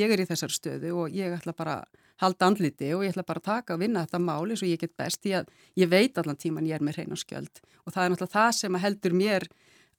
[0.00, 1.82] ég er í þessar stöðu og ég ætla bara
[2.22, 4.80] halda andliti og ég ætla bara að taka og vinna þetta mál eins og ég
[4.82, 5.48] get best, ég,
[5.78, 8.52] ég veit allan tíman ég er með hrein og skjöld og það er náttúrulega það
[8.58, 9.48] sem heldur mér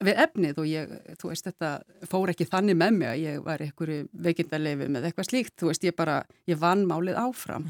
[0.04, 3.64] við efnið og ég, þú veist, þetta fór ekki þannig með mig að ég var
[3.64, 7.70] einhverju veikindarleifi með eitthvað slíkt, þú veist, ég bara, ég vann málið áfram.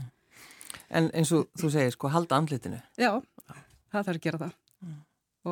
[0.94, 2.80] En eins og þú segir, sko, halda andlitinu.
[3.00, 3.18] Já,
[3.92, 4.56] það þarf að gera það.
[4.84, 4.98] Mm.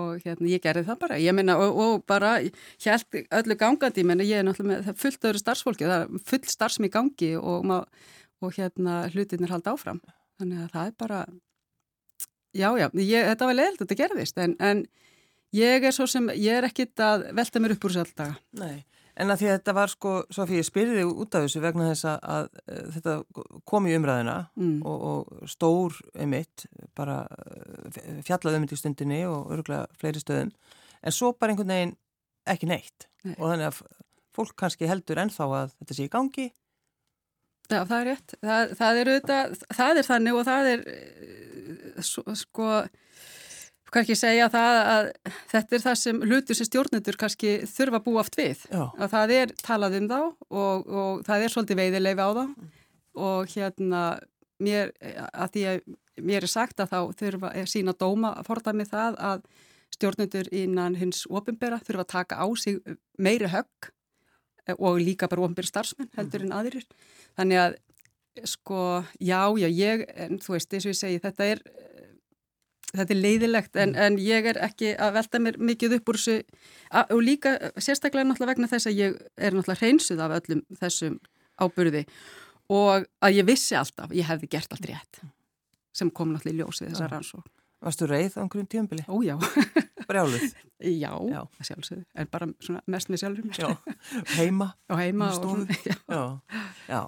[0.01, 2.33] Og hérna, ég gerði það bara, ég minna, og, og bara,
[2.85, 6.49] held öllu gangandi, ég minna, ég er náttúrulega með fullt öðru starfsfólki, það er fullt
[6.53, 7.71] starfsmi gangi og,
[8.41, 10.01] og hérna, hlutinir halda áfram.
[10.41, 11.21] Þannig að það er bara,
[12.55, 14.85] já, já, ég, þetta var leiðilegt, þetta gerðist, en, en
[15.55, 18.35] Ég er svo sem, ég er ekkit að velta mér upp úr þessu alltaf.
[18.55, 18.83] Nei,
[19.19, 21.89] en að því að þetta var sko, svo fyrir ég spyrði út af þessu vegna
[21.89, 23.15] þess að, að þetta
[23.67, 24.77] kom í umræðina mm.
[24.87, 26.65] og, og stór emitt,
[26.97, 30.53] bara eh, fjallaði um þetta í stundinni og öruglega fleiri stöðum,
[31.03, 31.93] en svo bara einhvern veginn
[32.51, 33.35] ekki neitt Nei.
[33.35, 33.83] og þannig að
[34.31, 36.47] fólk kannski heldur ennþá að þetta sé í gangi.
[37.71, 38.33] Já, það er rétt.
[38.39, 42.09] Það, það er auðvitað, það er þannig og það er eh,
[42.39, 42.71] sko
[43.91, 45.07] kannski segja það að
[45.51, 48.65] þetta er það sem hlutur sem stjórnendur kannski þurfa að búa aft við.
[48.71, 48.83] Já.
[48.97, 52.43] Að það er talað um þá og, og það er svolítið veiðileifi á þá
[53.21, 54.03] og hérna
[54.63, 54.93] mér,
[55.33, 55.81] að því að
[56.21, 59.45] mér er sagt að þá þurfa sína dóma að forða með það að
[59.91, 62.79] stjórnendur innan hins ofinbera þurfa að taka á sig
[63.19, 63.91] meiri högg
[64.77, 66.85] og líka bara ofinbera starfsmenn heldur en aðrir.
[67.35, 67.79] Þannig að
[68.47, 71.63] sko, já, já, ég, en þú veist, eins og ég segi, þetta er
[72.93, 76.37] þetta er leiðilegt en, en ég er ekki að velta mér mikið upp úr þessu
[77.01, 81.19] og líka sérstaklega náttúrulega vegna þess að ég er náttúrulega hreinsuð af öllum þessum
[81.61, 82.05] ábyrði
[82.71, 85.23] og að ég vissi alltaf, ég hefði gert allt rétt
[85.95, 87.49] sem kom náttúrulega í ljósið þessar rannsók.
[87.81, 89.03] Varstu reið á einhverjum tíumbili?
[89.09, 89.33] Ó já.
[90.09, 90.53] Brjálið?
[90.81, 91.41] Já, já.
[91.65, 92.47] sjálfsögðu, en bara
[92.85, 93.57] mest með sjálfur mér.
[93.57, 93.95] Já,
[94.37, 94.71] heima?
[94.91, 95.95] Og heima og svona, já.
[96.05, 96.21] Já,
[96.87, 97.01] já.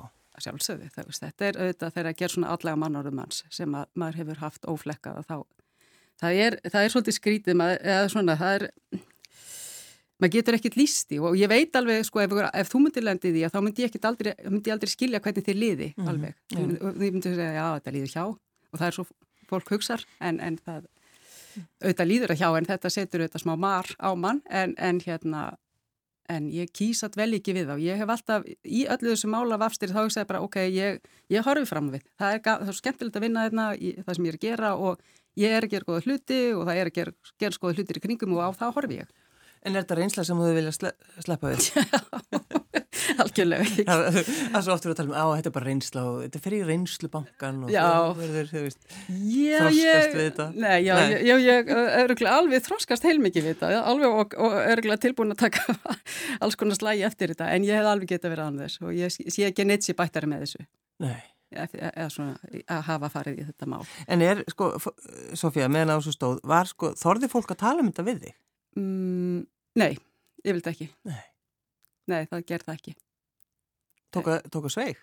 [0.48, 0.90] sjálfsögði.
[0.96, 4.66] Þetta er auðvitað þegar að gera svona allega mannárum manns sem að maður hefur haft
[4.70, 5.38] óflekkað og þá,
[6.24, 8.66] það er, það er svolítið skrítið, maður, eða svona, það er,
[10.22, 13.46] maður getur ekkert lísti og ég veit alveg, sko, ef, ef þú myndir lendið í
[13.48, 16.12] að þá myndi ég, aldrei, myndi aldrei skilja hvernig þið liði mm -hmm.
[16.14, 16.36] alveg.
[16.54, 19.08] Þið myndir segja, já, þetta líður hjá og það er svo
[19.50, 20.88] fólk hugsar en, en það
[21.84, 25.44] auðvitað líður að hjá en þetta setur auðvitað smá mar á mann en, en hérna
[26.32, 27.76] en ég kýsat vel ekki við þá.
[27.84, 31.68] Ég hef alltaf í öllu þessu mála vafstir þá segi bara ok, ég, ég horfi
[31.70, 32.06] fram við.
[32.20, 34.72] Það er, það er skemmtilegt að vinna þarna í það sem ég er að gera
[34.80, 35.04] og
[35.40, 38.04] ég er að gera goða hluti og það er að gera, gera skoða hlutir í
[38.04, 39.14] kringum og á það horfi ég.
[39.64, 40.90] En er þetta reynsla sem þú vilja sle
[41.24, 41.70] sleppa við?
[43.24, 43.86] Algjörlega ekki.
[43.88, 46.56] Það er svo oftur að tala um, á, þetta er bara reynsla og þetta fer
[46.58, 50.48] í reynslubankan og þú verður, þú veist, já, þroskast ég, við þetta.
[50.58, 51.16] Nei, já, nei.
[51.30, 55.78] já, ég er alveg þroskast heilmikið við þetta, alveg og, og er tilbúin að taka
[56.44, 58.98] alls konar slægi eftir þetta, en ég hef alveg getið að vera annað þess og
[59.00, 60.68] ég sé ekki neitt sér bættari með þessu.
[61.04, 61.22] Nei.
[61.54, 63.84] Eða svona að hafa farið í þetta mál.
[64.08, 64.72] En er, sko,
[65.40, 68.36] Sofía, meðan á þessu stóð, var, sko, þorði fólk að tala um þetta við þig?
[68.80, 69.40] Mm,
[69.80, 69.92] nei,
[70.44, 70.90] ég vildi ekki.
[71.10, 71.24] Nei.
[72.12, 72.96] Nei, það gerði ekki.
[74.14, 75.02] Tók að sveig?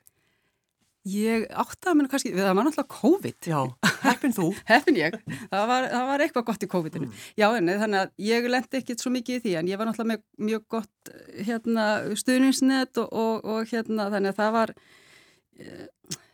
[1.09, 3.37] Ég átti að minna kannski, það var náttúrulega COVID.
[3.49, 3.61] Já,
[4.03, 4.49] heppin þú.
[4.69, 5.15] heppin ég,
[5.49, 7.09] það var, það var eitthvað gott í COVID-inu.
[7.09, 7.23] Mm.
[7.41, 10.11] Já, en þannig að ég lendi ekkit svo mikið í því, en ég var náttúrulega
[10.13, 11.13] með mjög gott
[11.49, 11.87] hérna,
[12.21, 14.75] stuðningsnet og, og, og hérna, þannig að það var,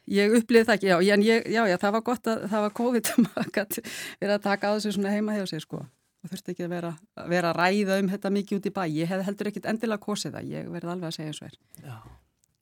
[0.07, 2.75] ég upplýði það ekki, já, en ég, já, já, það var gott að það var
[2.81, 3.79] COVID að
[4.21, 5.85] vera að taka á þessu svona heima hjá sig, sko
[6.27, 6.93] og þurfti ekki að vera,
[7.31, 8.83] vera að ræða um þetta mikið út í bæ.
[8.91, 11.59] Ég hef heldur ekkit endilega kosið það, ég verði alveg að segja er.
[11.85, 11.97] Já.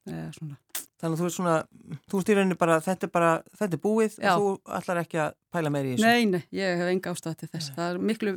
[0.05, 0.59] Eða,
[1.05, 1.55] Þannig að þú er svona,
[2.09, 4.29] þú stýrðinni bara, þetta er bara, þetta er búið Já.
[4.31, 6.07] og þú ætlar ekki að pæla meiri í þessu.
[6.07, 7.67] Nei, nei, ég hef enga ástæði til þess.
[7.67, 7.77] Nei.
[7.77, 8.33] Það er miklu,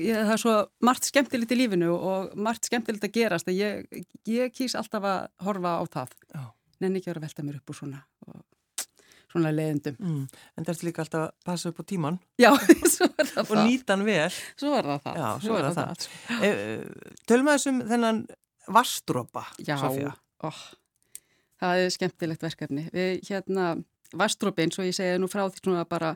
[0.00, 0.54] ég, það er svo
[0.88, 5.76] margt skemmtilegt í lífinu og margt skemmtilegt að gerast ég, ég kýs alltaf að horfa
[5.78, 6.16] á það.
[6.32, 6.42] Já.
[6.82, 8.15] Nenni ekki að vera að velta mér upp úr svona og
[9.32, 9.96] svona leiðindum.
[10.00, 10.22] Mm.
[10.56, 12.18] En það er líka alltaf að passa upp á tíman.
[12.40, 12.50] Já.
[13.46, 14.30] Og nýta hann vel.
[14.58, 15.20] Svo er það það.
[15.20, 16.06] Já, svo, svo er það það.
[16.28, 16.46] það.
[16.46, 18.22] E, Tölum að þessum þennan
[18.76, 20.12] vastrópa, Sofía.
[20.12, 20.62] Já, oh,
[21.62, 22.86] það er skemmtilegt verkefni.
[22.94, 23.72] Við hérna,
[24.16, 26.14] vastrópin, svo ég segja nú frá því svona bara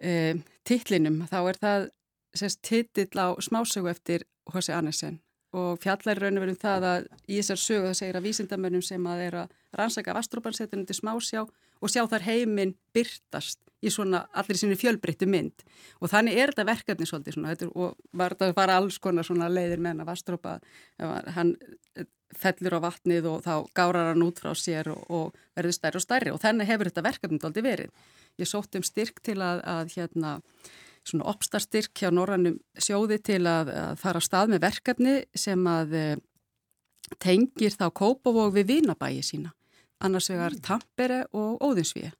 [0.00, 0.36] e,
[0.68, 1.88] titlinum, þá er það
[2.36, 4.72] sérst titill á smásögu eftir H.C.
[4.74, 5.18] Annesen
[5.56, 9.06] og fjallar raun og verðum það að í þessar sögu það segir að vísindamönnum sem
[9.10, 11.42] að er að rannsaka vastrópan setur undir smásjá
[11.80, 15.62] og sjá þar heiminn byrtast í svona allir sinni fjölbreyttu mynd.
[16.00, 19.48] Og þannig er þetta verkefni svolítið svona þetta, og var þetta bara alls konar svona
[19.52, 20.56] leiðir með hann að vastrópa
[21.36, 21.54] hann
[21.96, 26.00] eh, fellur á vatnið og þá gárar hann út frá sér og, og verður stærri
[26.00, 26.34] og stærri.
[26.34, 28.04] Og þannig hefur þetta verkefni svolítið verið.
[28.40, 30.36] Ég sótt um styrk til að, að hérna
[31.06, 35.96] svona opstarstyrk hjá Norrannum sjóði til að, að fara á stað með verkefni sem að
[35.96, 36.04] e,
[37.22, 39.54] tengir þá kópavóg við vinabægi sína
[40.00, 40.62] annars vegar mm.
[40.66, 42.12] Tampere og Óðinsvíi.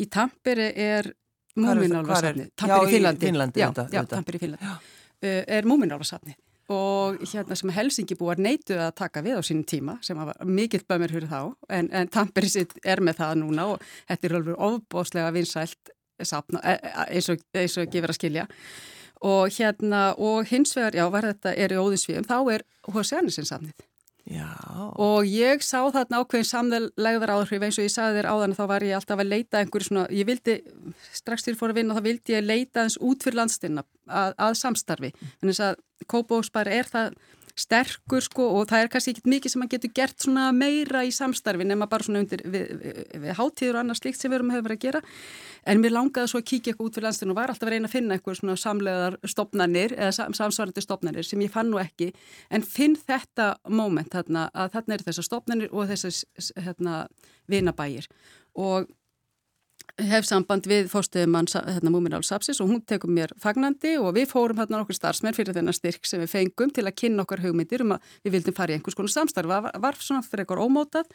[0.00, 1.10] Í Tampere er
[1.58, 2.50] múminálfarsafni.
[2.56, 3.26] Tampere í Finnlandi.
[3.26, 4.70] Finnlandi já, já, Tampere í Finnlandi.
[5.20, 6.36] Uh, er múminálfarsafni
[6.70, 10.84] og hérna sem Helsingi búar neytu að taka við á sínum tíma sem var mikill
[10.86, 14.62] bömmir fyrir þá en, en Tampere sitt er með það núna og þetta er alveg
[14.68, 15.92] ofbóslega vinsælt
[16.22, 18.46] safna, e, e, eins og, eins og gefur að skilja
[19.26, 23.18] og hérna og hins vegar, já, var þetta er í Óðinsvíum, þá er H.C.
[23.18, 23.89] Andersen safnið
[24.28, 24.48] Já.
[25.00, 28.84] og ég sá þarna ákveðin samlegðar áhrif eins og ég sagði þér áðan þá var
[28.86, 30.56] ég alltaf að leita einhverju svona, ég vildi
[31.16, 34.58] strax til fór að vinna þá vildi ég leita eins út fyrir landstinna að, að
[34.60, 35.80] samstarfi en þess að
[36.10, 37.16] Kópavóksbæri er það
[37.58, 41.12] sterkur sko og það er kannski ekki mikið sem maður getur gert svona meira í
[41.14, 44.52] samstarfi nema bara svona undir við, við, við hátíður og annað slíkt sem við erum
[44.54, 45.02] hafa verið að gera.
[45.70, 47.90] En mér langaði svo að kíkja eitthvað út fyrir landstinu og var alltaf að reyna
[47.90, 52.12] að finna eitthvað svona samlegaðar stopnarnir eða samsvarandi stopnarnir sem ég fann nú ekki.
[52.50, 57.02] En finn þetta moment þarna að þarna er þessar stopnarnir og þessar hérna,
[57.50, 58.08] vinabægir
[58.58, 58.88] og
[60.10, 64.60] hef samband við fórstuðumann hérna, Múminál Sapsis og hún tekum mér fagnandi og við fórum
[64.60, 67.96] hérna okkur starfsmenn fyrir þennan styrk sem við fengum til að kynna okkar hugmyndir um
[67.96, 69.50] að við vildum fara í einhvers konar samstarf.
[69.50, 71.10] Var, var svona fyrir eitthvað ómótað.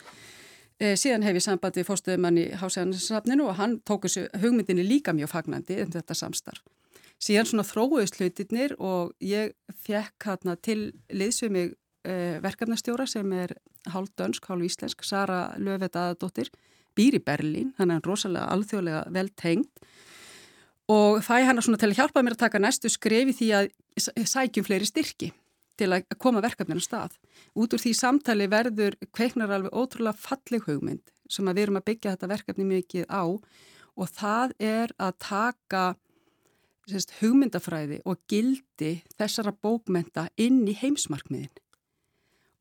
[0.76, 5.16] E, síðan hef ég samband við fórstuðumann í Hásæðansafninu og hann tók þessu hugmyndinni líka
[5.16, 6.66] mjög fagnandi um þetta samstarf.
[7.22, 13.56] Síðan svona þróuðist hlutirnir og ég fekk hérna til liðsum mig e, verkefnastjóra sem er
[13.94, 16.52] hálf dönsk, hálf íslensk Sara Löfvet aðadóttir
[16.98, 19.86] býr í Berlín, hann er rosalega alþjóðlega vel tengt
[20.92, 23.72] og fæ hann að að hjálpa mér að taka næstu skrefi því að
[24.30, 25.32] sækjum fleiri styrki
[25.76, 27.18] til að koma verkefninu stað.
[27.58, 31.88] Út úr því samtali verður kveiknar alveg ótrúlega falleg hugmynd sem að við erum að
[31.90, 33.24] byggja þetta verkefni mikið á
[33.96, 35.84] og það er að taka
[36.90, 41.54] sérst, hugmyndafræði og gildi þessara bókmenta inn í heimsmarkmiðin.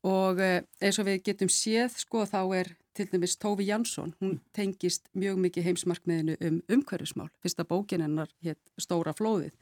[0.05, 4.39] Og eh, eins og við getum séð, sko, þá er til dæmis Tófi Jansson, hún
[4.55, 7.29] tengist mjög mikið heimsmarkmiðinu um umhverfismál.
[7.43, 9.53] Fyrsta bókin hennar hétt Stóra flóðið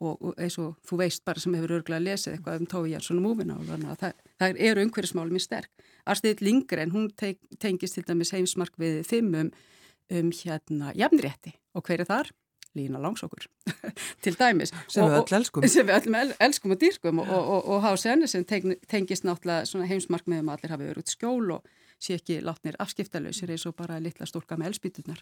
[0.00, 3.20] og, og eins og þú veist bara sem hefur örgulega lesið eitthvað um Tófi Jansson
[3.20, 5.88] og múfina og þannig að það, það eru umhverfismál mjög sterk.
[6.08, 7.10] Arstiðt Lingren, hún
[7.60, 9.52] tengist til dæmis heimsmarkmiðið fimmum
[10.10, 12.32] um hérna jafnrétti og hver er þar?
[12.78, 13.48] Lína Langsókur
[14.22, 17.82] til dæmis sem við öll elskum sem við öll elskum og dýrkum og, og, og
[17.82, 18.12] H.C.
[18.12, 21.66] Andersen tengist náttúrulega heimsmarkmiðum að allir hafi verið út skjól og
[22.00, 25.20] sé ekki látnir afskiptalöysir eins og bara litla stúlka með elspýtunar.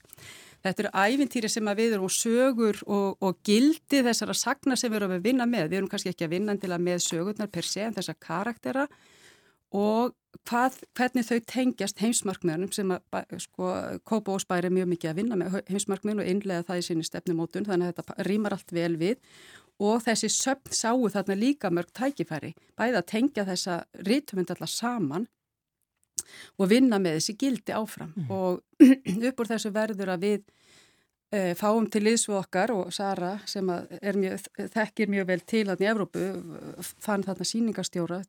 [0.65, 5.03] Þetta eru ævintýri sem við erum og sögur og, og gildi þessara sagna sem við
[5.03, 5.69] erum að vinna með.
[5.73, 8.89] Við erum kannski ekki að vinna til að með sögurnar per se en þessa karaktera
[9.75, 10.15] og
[10.49, 13.71] hvað, hvernig þau tengjast heimsmarkmiðunum sem að sko,
[14.09, 17.07] Kópa og Spæri er mjög mikið að vinna með heimsmarkmiðun og innlega það í sinni
[17.07, 19.19] stefnumótun þannig að þetta rýmar allt vel við
[19.79, 25.29] og þessi söpn sáu þarna líka mörg tækifæri bæða að tengja þessa rítumund allar saman
[26.59, 28.31] og vinna með þessi gildi áfram mm.
[28.31, 28.63] og
[29.31, 30.41] upp úr þessu verður að við
[31.33, 35.93] e, fáum til liðsvu okkar og Sara sem mjög, þekkir mjög vel til að í
[35.93, 36.27] Evrópu
[36.99, 38.23] fann þarna síningarstjóra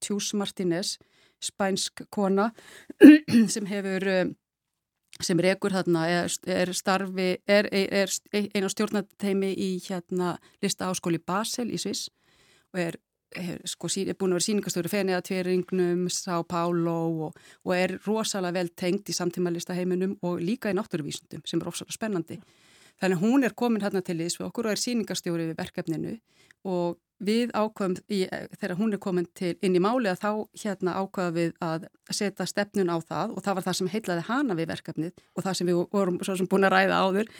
[0.00, 0.98] Tjús Martínez,
[1.42, 2.50] spænsk kona
[3.54, 4.30] sem hefur eh,
[5.22, 11.18] sem rekur þarna er, er starfi, er, er einn á stjórnateimi í hérna lista áskóli
[11.18, 12.08] Basel í Sviss
[12.74, 12.98] og er,
[13.68, 16.96] sko, er búin að vera síningastöru fenið að tveringnum, Sá Pálo
[17.28, 21.68] og, og er rosalega vel tengt í samtíma listaheiminum og líka í náttúruvísundum sem er
[21.68, 22.40] rosalega spennandi.
[22.98, 26.16] Þannig að hún er komin hérna til þess við okkur og er síningarstjóri við verkefninu
[26.68, 27.96] og við ákvæmum,
[28.60, 30.30] þegar hún er komin til inn í máli að þá
[30.62, 34.56] hérna ákvæmum við að setja stefnun á það og það var það sem heitlaði hana
[34.58, 37.32] við verkefnið og það sem við vorum svo sem búin að ræða áður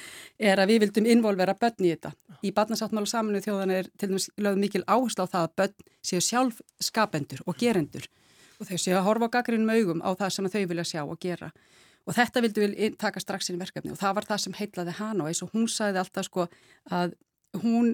[0.50, 2.12] er að við vildum involvera börn í þetta.
[2.42, 6.22] Í barnasáttmálu saminu þjóðan er til dæmis lögð mikil áherslu á það að börn séu
[6.26, 8.10] sjálf skapendur og gerendur
[8.58, 11.18] og þau séu að horfa á gaggrinum augum á það sem þau vilja sjá og
[11.22, 11.52] gera.
[12.08, 14.96] Og þetta vildu við taka strax inn í verkefni og það var það sem heitlaði
[14.96, 16.46] hana og eins og hún sagði alltaf sko
[16.98, 17.12] að
[17.60, 17.92] hún,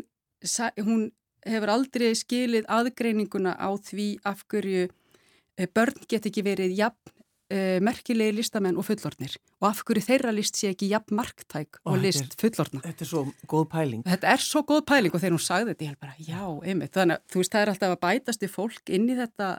[0.86, 1.08] hún
[1.44, 7.14] hefur aldrei skilið aðgreininguna á því af hverju eh, börn get ekki verið jafn
[7.52, 11.94] uh, merkilegi listamenn og fullornir og af hverju þeirra list sé ekki jafn marktæk og,
[11.94, 12.82] og list fullorna.
[12.84, 14.04] Þetta er svo góð pæling.
[14.08, 16.94] Þetta er svo góð pæling og þegar hún sagði þetta ég held bara já, einmitt.
[16.96, 19.50] Þannig að þú veist það er alltaf að bætast í fólk inn í þetta,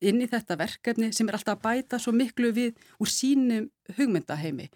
[0.00, 4.70] inn í þetta verkefni sem er alltaf að bæta svo miklu við úr sínum hugmyndaheimi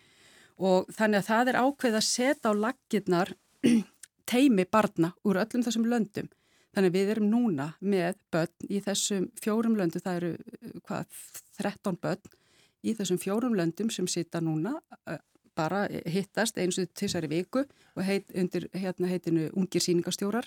[0.61, 3.35] og þannig að það er ákveð að setja á laggirnar
[4.31, 6.31] teimi barna úr öllum þessum löndum
[6.71, 10.31] Þannig við erum núna með börn í þessum fjórum löndu, það eru
[10.87, 11.17] hvað,
[11.59, 12.37] 13 börn
[12.87, 14.77] í þessum fjórum löndum sem sita núna
[15.59, 20.47] bara hittast eins og þessari viku og heit, undir hérna heitinu Ungir síningastjórar.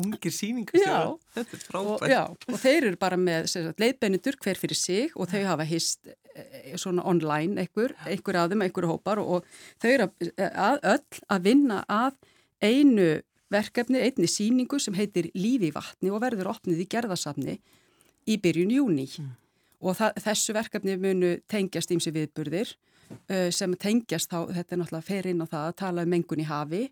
[0.00, 1.14] Ungir síningastjórar?
[1.14, 1.34] Já.
[1.36, 2.02] Þetta er frábært.
[2.02, 6.08] Og, já, og þeir eru bara með leifbennitur hver fyrir sig og þau hafa hist
[6.08, 9.46] e, svona online einhver, einhver þeim, einhver hópar og,
[9.82, 12.18] þau eru að, öll að vinna að
[12.64, 13.08] einu
[13.54, 17.58] verkefni, einni síningu sem heitir Lífi vatni og verður opnið í gerðasafni
[18.26, 19.30] í byrjun júni mm.
[19.84, 22.72] og það, þessu verkefni munu tengjast ímsi viðburðir
[23.52, 26.48] sem tengjast þá, þetta er náttúrulega fer inn á það að tala um mengun í
[26.48, 26.82] hafi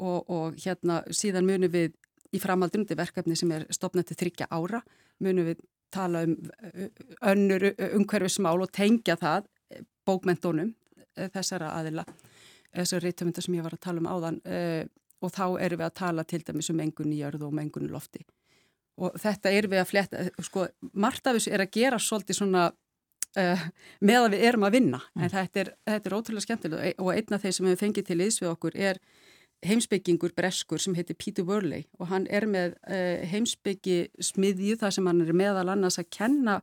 [0.00, 1.94] og, og hérna síðan munu við
[2.34, 4.82] í framaldunum til verkefni sem er stopnað til þryggja ára,
[5.20, 6.36] munu við tala um
[7.26, 9.48] önnur umhverfismál og tengja það
[10.06, 10.74] bókmentónum
[11.34, 12.04] þessara aðila
[12.70, 14.38] þessar reytumundar sem ég var að tala um áðan
[15.20, 17.90] og þá erum við að tala til dæmis um mengun í jörðu og mengun í
[17.90, 18.22] lofti
[19.00, 22.66] og þetta erum við að fletta, sko, margt af þessu er að gera svolítið svona
[22.70, 23.66] uh,
[24.04, 25.24] með að við erum að vinna mm.
[25.24, 28.18] en þetta er, þetta er ótrúlega skemmtilega og einn af þeir sem við fengið til
[28.26, 29.00] íðs við okkur er
[29.66, 35.10] heimsbyggingur breskur sem heitir Peter Worley og hann er með uh, heimsbyggi smiðju þar sem
[35.10, 36.60] hann er meðal annars að kenna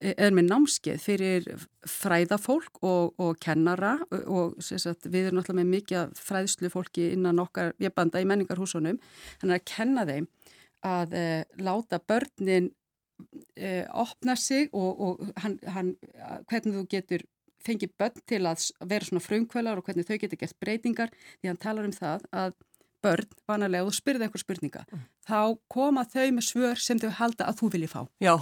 [0.00, 1.48] er með námskeið fyrir
[1.88, 3.98] fræðafólk og, og kennara
[4.32, 8.96] og sagt, við erum náttúrulega með mikið fræðslu fólki innan okkar viðbanda í menningarhúsunum.
[9.42, 10.28] Þannig að kenna þeim
[10.88, 11.24] að e,
[11.60, 12.70] láta börnin
[13.56, 15.92] e, opna sig og, og hann, hann,
[16.48, 17.26] hvernig þú getur
[17.66, 21.60] fengið börn til að vera svona frumkvælar og hvernig þau getur gert breytingar því hann
[21.60, 22.54] talar um það að
[23.04, 25.04] börn vanalega og þú spyrði eitthvað spurninga mm.
[25.28, 25.40] þá
[25.72, 28.00] koma þau með svör sem þau halda að þú vilji fá.
[28.20, 28.34] Já.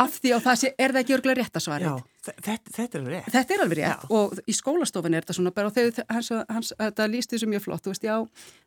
[0.00, 3.02] Af því að það sé, er það ekki örgulega rétt að svara þetta, þetta er
[3.02, 3.28] alveg rétt.
[3.34, 4.02] Þetta er alveg rétt.
[4.02, 4.16] Já.
[4.18, 7.64] og í skólastofan er þetta svona bara og þegar hans, hans, þetta líst þessu mjög
[7.66, 8.16] flott þú veist, já,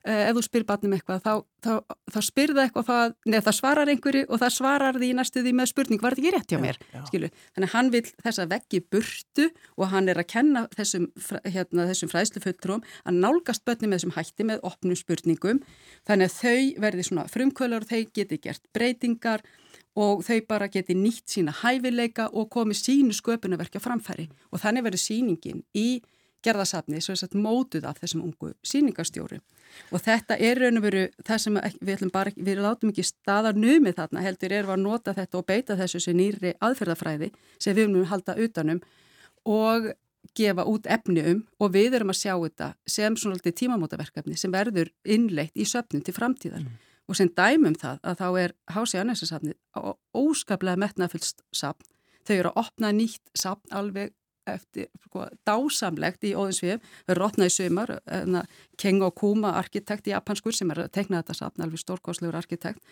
[0.06, 1.34] eh, ef þú spyr barnum eitthvað þá,
[1.66, 1.72] þá,
[2.16, 5.72] þá spyrða eitthvað það, neð það svarar einhverju og það svarar því næstu því með
[5.72, 6.80] spurning, var þetta ekki rétt hjá mér?
[6.94, 11.10] já, skilu, þannig að hann vil þessa veggi burtu og hann er að kenna þessum,
[11.48, 15.62] hérna, þessum fræðslufulltrúum að nálgast börni með þessum hætti með opnum spurningum,
[16.08, 19.46] þannig að þau verði svona frumkvölar og þau geti gert breytingar
[19.96, 24.28] og þau bara geti nýtt sína hæfileika og komið sínu sköpunarverkja framfæri.
[24.52, 26.02] Og þannig verður síningin í
[26.46, 29.40] gerðasafni svo að mótuð af þessum ungu síningastjóru
[29.92, 33.98] og þetta er raun og veru það sem við bara, við látum ekki staðar numið
[34.00, 38.10] þarna heldur erum að nota þetta og beita þessu sem nýri aðferðafræði sem við munum
[38.12, 38.82] halda utanum
[39.46, 39.92] og
[40.38, 41.44] gefa út efni um.
[41.62, 46.16] Og við erum að sjá þetta sem svona tímamótaverkefni sem verður innleitt í söpnum til
[46.16, 46.66] framtíðar.
[46.66, 46.82] Mm.
[47.06, 49.56] Og sem dæmum það að þá er Hási Annessasafni
[50.16, 51.88] óskaplega metnafullst sapn,
[52.26, 54.14] þau eru að opna nýtt sapn alveg
[54.50, 57.96] eftir sko, dásamlegt í óðinsvið við í sömur
[58.78, 62.84] Kengo Kuma arkitekt í japanskur sem er að tekna þetta sapn, alveg stórkoslegur arkitekt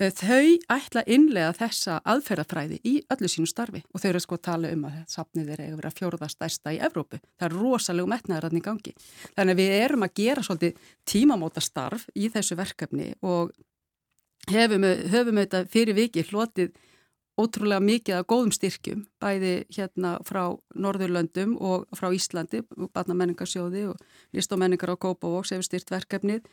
[0.00, 4.70] þau ætla innlega þessa aðferðafræði í öllu sínu starfi og þau eru sko að tala
[4.72, 7.20] um að safnið er að fjóruða stærsta í Evrópu.
[7.36, 8.94] Það er rosalega metnaðarann í gangi.
[9.36, 13.52] Þannig að við erum að gera svolítið tímamóta starf í þessu verkefni og
[14.48, 16.72] höfum, höfum þetta fyrir viki hlotið
[17.40, 20.42] ótrúlega mikið af góðum styrkjum, bæði hérna frá
[20.76, 24.00] Norðurlöndum og frá Íslandi, Batna menningarsjóði og
[24.36, 26.48] List og menningar á Kópavóks hefur styrt verkefnið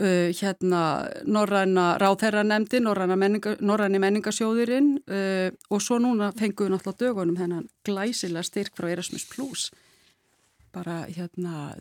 [0.00, 0.82] Uh, hérna
[1.28, 8.78] Norræna ráþherranemdi, Norræna menninga, menningasjóðurinn uh, og svo núna fenguðu náttúrulega dögunum hennan glæsilega styrk
[8.80, 9.66] frá Erasmus Plus
[10.72, 11.74] bara hérna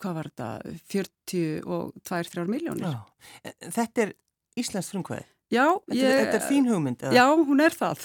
[0.00, 0.48] hvað var þetta,
[0.92, 2.98] 42-3 miljónir.
[3.60, 4.12] Þetta er
[4.60, 5.26] Íslands frumkvæði?
[5.46, 5.62] Já,
[5.94, 7.02] ég, þetta er þín hugmynd?
[7.04, 7.12] Eða?
[7.14, 8.00] Já, hún er það,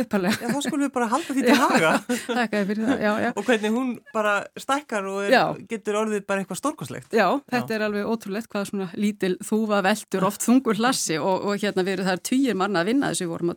[0.00, 0.38] uppalega.
[0.40, 1.90] Já, þá skulum við bara halda því til haga.
[2.08, 3.28] Þakkaði fyrir það, já, já.
[3.36, 4.32] Og hvernig hún bara
[4.64, 7.12] stækkar og er, getur orðið bara eitthvað stórkoslegt.
[7.12, 7.76] Já, þetta já.
[7.76, 11.98] er alveg ótrúlegt hvað svona lítil þúfa veldur oft þungur hlassi og, og hérna við
[11.98, 13.54] erum þar týjir manna að vinna þessu, við vorum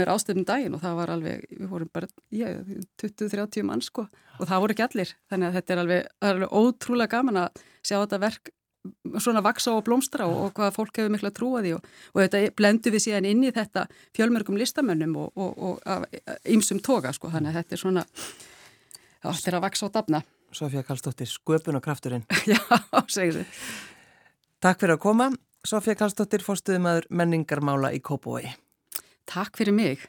[0.00, 2.48] með ástöfnum daginn og það var alveg, við vorum bara, já,
[3.04, 7.18] 20-30 mann sko og það voru ekki allir, þannig að þetta er alveg, alveg ótrúlega
[7.18, 8.52] gaman að sjá þetta verk
[9.18, 12.22] svona vaksa og blómstra og, og hvað fólk hefur miklu að trúa því og, og
[12.22, 13.86] þetta blendu við síðan inn í þetta
[14.16, 16.06] fjölmörgum listamönnum og, og
[16.48, 18.06] ymsum toga sko, þannig að þetta er svona
[19.24, 20.22] þetta er að vaksa og dafna.
[20.54, 22.24] Sofja Kallstóttir, sköpun og krafturinn.
[22.48, 22.60] Já,
[23.10, 23.66] segir þið
[24.64, 25.26] Takk fyrir að koma.
[25.66, 28.54] Sofja Kallstóttir, fórstuðum aður menningarmála í Kópói
[29.28, 30.06] Takk fyrir mig